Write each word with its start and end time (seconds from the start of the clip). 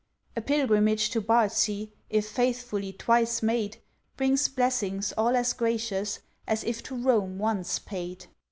A 0.35 0.41
pilgrimage 0.41 1.11
to 1.11 1.21
Bardsey, 1.21 1.91
If 2.09 2.27
faithfully 2.27 2.91
twice 2.91 3.43
made, 3.43 3.77
Brings 4.17 4.47
blessings 4.47 5.11
all 5.15 5.35
as 5.35 5.53
gracious, 5.53 6.17
As 6.47 6.63
if 6.63 6.81
to 6.85 6.95
Rome 6.95 7.37
once 7.37 7.77
paid. 7.77 8.25